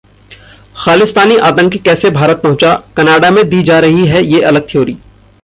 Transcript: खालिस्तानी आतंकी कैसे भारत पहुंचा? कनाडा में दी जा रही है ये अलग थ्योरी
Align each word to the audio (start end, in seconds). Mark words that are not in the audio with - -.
खालिस्तानी 0.77 1.35
आतंकी 1.37 1.77
कैसे 1.77 2.09
भारत 2.09 2.41
पहुंचा? 2.43 2.73
कनाडा 2.97 3.31
में 3.31 3.47
दी 3.49 3.61
जा 3.63 3.79
रही 3.79 4.05
है 4.07 4.23
ये 4.25 4.41
अलग 4.41 4.67
थ्योरी 4.69 4.97